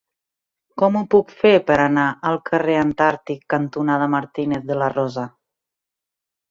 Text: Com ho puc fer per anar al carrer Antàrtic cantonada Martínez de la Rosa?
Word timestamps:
Com 0.81 0.95
ho 0.99 1.03
puc 1.15 1.29
fer 1.41 1.51
per 1.67 1.75
anar 1.83 2.07
al 2.31 2.39
carrer 2.51 2.79
Antàrtic 2.85 3.45
cantonada 3.57 4.09
Martínez 4.19 4.69
de 4.73 4.83
la 4.83 4.93
Rosa? 4.99 5.33